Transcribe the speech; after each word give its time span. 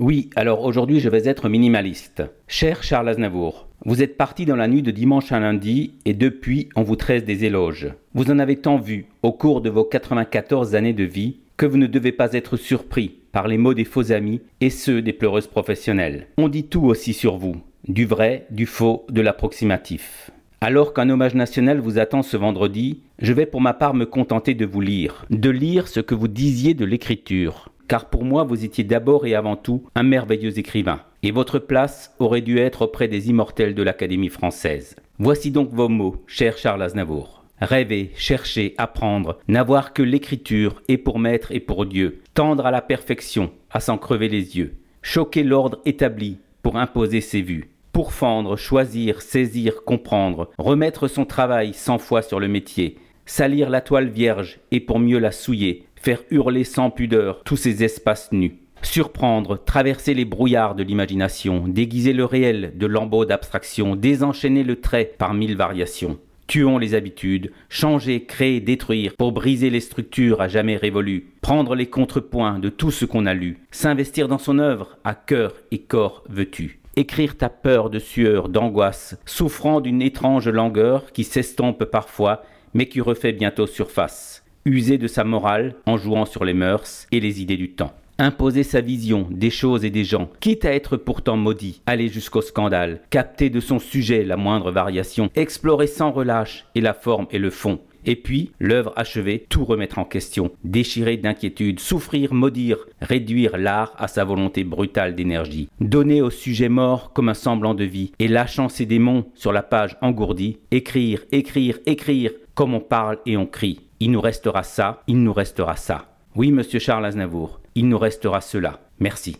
Oui, 0.00 0.28
alors 0.34 0.64
aujourd'hui 0.64 0.98
je 0.98 1.08
vais 1.08 1.28
être 1.28 1.48
minimaliste. 1.48 2.24
Cher 2.48 2.82
Charles 2.82 3.08
Aznavour, 3.08 3.68
vous 3.84 4.02
êtes 4.02 4.16
parti 4.16 4.44
dans 4.44 4.56
la 4.56 4.66
nuit 4.66 4.82
de 4.82 4.90
dimanche 4.90 5.30
à 5.30 5.38
lundi 5.38 5.94
et 6.04 6.14
depuis 6.14 6.68
on 6.74 6.82
vous 6.82 6.96
tresse 6.96 7.24
des 7.24 7.44
éloges. 7.44 7.92
Vous 8.12 8.28
en 8.32 8.40
avez 8.40 8.56
tant 8.56 8.76
vu 8.76 9.06
au 9.22 9.30
cours 9.30 9.60
de 9.60 9.70
vos 9.70 9.84
94 9.84 10.74
années 10.74 10.94
de 10.94 11.04
vie 11.04 11.36
que 11.56 11.64
vous 11.64 11.76
ne 11.76 11.86
devez 11.86 12.10
pas 12.10 12.32
être 12.32 12.56
surpris 12.56 13.20
par 13.30 13.46
les 13.46 13.56
mots 13.56 13.72
des 13.72 13.84
faux 13.84 14.10
amis 14.10 14.40
et 14.60 14.68
ceux 14.68 15.00
des 15.00 15.12
pleureuses 15.12 15.46
professionnelles. 15.46 16.26
On 16.38 16.48
dit 16.48 16.64
tout 16.64 16.86
aussi 16.86 17.12
sur 17.12 17.36
vous, 17.36 17.54
du 17.86 18.04
vrai, 18.04 18.48
du 18.50 18.66
faux, 18.66 19.06
de 19.10 19.20
l'approximatif. 19.20 20.32
Alors 20.60 20.92
qu'un 20.92 21.08
hommage 21.08 21.36
national 21.36 21.78
vous 21.78 22.00
attend 22.00 22.22
ce 22.22 22.36
vendredi, 22.36 23.02
je 23.20 23.32
vais 23.32 23.46
pour 23.46 23.60
ma 23.60 23.74
part 23.74 23.94
me 23.94 24.06
contenter 24.06 24.54
de 24.54 24.66
vous 24.66 24.80
lire, 24.80 25.24
de 25.30 25.50
lire 25.50 25.86
ce 25.86 26.00
que 26.00 26.16
vous 26.16 26.26
disiez 26.26 26.74
de 26.74 26.84
l'écriture, 26.84 27.68
car 27.88 28.10
pour 28.10 28.24
moi 28.24 28.44
vous 28.44 28.64
étiez 28.64 28.84
d'abord 28.84 29.26
et 29.26 29.34
avant 29.34 29.56
tout 29.56 29.84
un 29.94 30.02
merveilleux 30.02 30.58
écrivain, 30.58 31.00
et 31.22 31.30
votre 31.30 31.58
place 31.58 32.14
aurait 32.18 32.40
dû 32.40 32.58
être 32.58 32.82
auprès 32.82 33.08
des 33.08 33.28
immortels 33.28 33.74
de 33.74 33.82
l'Académie 33.82 34.28
française. 34.28 34.96
Voici 35.18 35.50
donc 35.50 35.70
vos 35.72 35.88
mots, 35.88 36.16
cher 36.26 36.58
Charles 36.58 36.82
Aznavour. 36.82 37.44
Rêver, 37.60 38.10
chercher, 38.16 38.74
apprendre, 38.78 39.38
n'avoir 39.46 39.92
que 39.92 40.02
l'écriture 40.02 40.82
et 40.88 40.98
pour 40.98 41.18
maître 41.18 41.52
et 41.52 41.60
pour 41.60 41.86
Dieu, 41.86 42.20
tendre 42.34 42.66
à 42.66 42.70
la 42.70 42.82
perfection, 42.82 43.52
à 43.70 43.80
s'en 43.80 43.96
crever 43.96 44.28
les 44.28 44.58
yeux, 44.58 44.74
choquer 45.02 45.44
l'ordre 45.44 45.80
établi 45.84 46.38
pour 46.62 46.76
imposer 46.76 47.20
ses 47.20 47.42
vues, 47.42 47.70
pourfendre, 47.92 48.58
choisir, 48.58 49.22
saisir, 49.22 49.84
comprendre, 49.84 50.50
remettre 50.58 51.06
son 51.06 51.24
travail 51.24 51.74
cent 51.74 51.98
fois 51.98 52.22
sur 52.22 52.40
le 52.40 52.48
métier, 52.48 52.98
salir 53.24 53.70
la 53.70 53.80
toile 53.80 54.08
vierge 54.08 54.58
et 54.72 54.80
pour 54.80 54.98
mieux 54.98 55.18
la 55.18 55.32
souiller, 55.32 55.86
faire 56.04 56.22
hurler 56.30 56.64
sans 56.64 56.90
pudeur 56.90 57.40
tous 57.44 57.56
ces 57.56 57.82
espaces 57.82 58.30
nus, 58.30 58.58
surprendre, 58.82 59.56
traverser 59.64 60.12
les 60.12 60.26
brouillards 60.26 60.74
de 60.74 60.82
l'imagination, 60.82 61.66
déguiser 61.66 62.12
le 62.12 62.26
réel 62.26 62.74
de 62.76 62.86
lambeaux 62.86 63.24
d'abstraction, 63.24 63.96
désenchaîner 63.96 64.64
le 64.64 64.82
trait 64.82 65.12
par 65.16 65.32
mille 65.32 65.56
variations. 65.56 66.18
Tuons 66.46 66.76
les 66.76 66.94
habitudes, 66.94 67.52
changer, 67.70 68.26
créer, 68.26 68.60
détruire, 68.60 69.14
pour 69.16 69.32
briser 69.32 69.70
les 69.70 69.80
structures 69.80 70.42
à 70.42 70.48
jamais 70.48 70.76
révolues, 70.76 71.32
prendre 71.40 71.74
les 71.74 71.86
contrepoints 71.86 72.58
de 72.58 72.68
tout 72.68 72.90
ce 72.90 73.06
qu'on 73.06 73.24
a 73.24 73.32
lu, 73.32 73.60
s'investir 73.70 74.28
dans 74.28 74.36
son 74.36 74.58
œuvre 74.58 74.98
à 75.04 75.14
cœur 75.14 75.54
et 75.70 75.78
corps 75.78 76.22
veux-tu. 76.28 76.80
Écrire 76.96 77.38
ta 77.38 77.48
peur 77.48 77.88
de 77.88 77.98
sueur, 77.98 78.50
d'angoisse, 78.50 79.16
souffrant 79.24 79.80
d'une 79.80 80.02
étrange 80.02 80.50
langueur 80.50 81.12
qui 81.12 81.24
s'estompe 81.24 81.86
parfois, 81.86 82.42
mais 82.74 82.88
qui 82.88 83.00
refait 83.00 83.32
bientôt 83.32 83.66
surface 83.66 84.43
user 84.64 84.98
de 84.98 85.06
sa 85.06 85.24
morale 85.24 85.74
en 85.86 85.96
jouant 85.96 86.24
sur 86.24 86.44
les 86.44 86.54
mœurs 86.54 87.06
et 87.12 87.20
les 87.20 87.40
idées 87.40 87.56
du 87.56 87.70
temps. 87.70 87.92
Imposer 88.18 88.62
sa 88.62 88.80
vision 88.80 89.26
des 89.30 89.50
choses 89.50 89.84
et 89.84 89.90
des 89.90 90.04
gens, 90.04 90.30
quitte 90.40 90.64
à 90.64 90.72
être 90.72 90.96
pourtant 90.96 91.36
maudit, 91.36 91.82
aller 91.86 92.08
jusqu'au 92.08 92.42
scandale, 92.42 93.00
capter 93.10 93.50
de 93.50 93.58
son 93.58 93.80
sujet 93.80 94.22
la 94.22 94.36
moindre 94.36 94.70
variation, 94.70 95.30
explorer 95.34 95.88
sans 95.88 96.12
relâche 96.12 96.64
et 96.76 96.80
la 96.80 96.94
forme 96.94 97.26
et 97.32 97.38
le 97.38 97.50
fond, 97.50 97.80
et 98.06 98.16
puis, 98.16 98.52
l'œuvre 98.60 98.92
achevée, 98.96 99.46
tout 99.48 99.64
remettre 99.64 99.98
en 99.98 100.04
question, 100.04 100.50
déchirer 100.62 101.16
d'inquiétude, 101.16 101.80
souffrir, 101.80 102.34
maudire, 102.34 102.78
réduire 103.00 103.56
l'art 103.56 103.94
à 103.96 104.08
sa 104.08 104.24
volonté 104.24 104.64
brutale 104.64 105.14
d'énergie, 105.14 105.68
donner 105.80 106.20
au 106.20 106.30
sujet 106.30 106.68
mort 106.68 107.12
comme 107.12 107.28
un 107.28 107.34
semblant 107.34 107.74
de 107.74 107.84
vie, 107.84 108.12
et 108.18 108.28
lâchant 108.28 108.68
ses 108.68 108.86
démons 108.86 109.26
sur 109.34 109.52
la 109.52 109.62
page 109.62 109.96
engourdie, 110.02 110.58
écrire, 110.70 111.24
écrire, 111.32 111.78
écrire, 111.86 112.32
comme 112.54 112.74
on 112.74 112.80
parle 112.80 113.18
et 113.26 113.36
on 113.36 113.46
crie. 113.46 113.80
Il 114.00 114.10
nous 114.10 114.20
restera 114.20 114.62
ça, 114.62 115.02
il 115.06 115.22
nous 115.22 115.32
restera 115.32 115.76
ça. 115.76 116.06
Oui, 116.34 116.50
monsieur 116.50 116.80
Charles 116.80 117.06
Aznavour, 117.06 117.60
il 117.74 117.88
nous 117.88 117.98
restera 117.98 118.40
cela. 118.40 118.80
Merci. 118.98 119.36